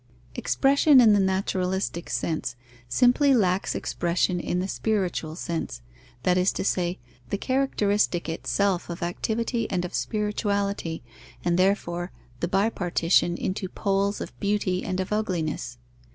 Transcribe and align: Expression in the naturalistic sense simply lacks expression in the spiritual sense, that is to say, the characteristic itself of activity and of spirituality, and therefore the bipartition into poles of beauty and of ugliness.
Expression 0.33 0.99
in 0.99 1.13
the 1.13 1.19
naturalistic 1.19 2.09
sense 2.09 2.55
simply 2.89 3.35
lacks 3.35 3.75
expression 3.75 4.39
in 4.39 4.57
the 4.57 4.67
spiritual 4.67 5.35
sense, 5.35 5.83
that 6.23 6.39
is 6.39 6.51
to 6.51 6.63
say, 6.63 6.97
the 7.29 7.37
characteristic 7.37 8.27
itself 8.27 8.89
of 8.89 9.03
activity 9.03 9.69
and 9.69 9.85
of 9.85 9.93
spirituality, 9.93 11.03
and 11.45 11.55
therefore 11.59 12.11
the 12.39 12.47
bipartition 12.47 13.37
into 13.37 13.69
poles 13.69 14.19
of 14.19 14.33
beauty 14.39 14.83
and 14.83 14.99
of 14.99 15.13
ugliness. 15.13 15.77